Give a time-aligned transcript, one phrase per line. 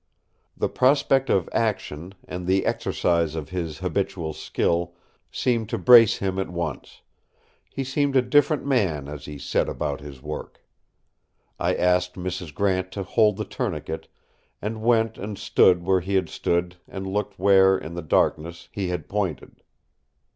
[0.57, 4.95] The prospect of action and the exercise of his habitual skill
[5.31, 7.03] seemed to brace him at once;
[7.69, 10.65] he seemed a different man as he set about his work.
[11.59, 12.51] I asked Mrs.
[12.51, 14.07] Grant to hold the tourniquet,
[14.59, 18.87] and went and stood where he had stood and looked where, in the darkness, he
[18.87, 19.61] had pointed.